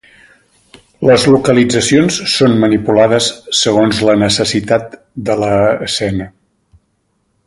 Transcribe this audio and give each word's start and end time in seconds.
Les 1.07 1.25
localitzacions 1.33 2.17
són 2.35 2.57
manipulades 2.65 3.27
segons 3.59 4.01
la 4.09 4.17
necessitat 4.25 4.97
de 5.29 5.37
l’escena. 5.45 6.29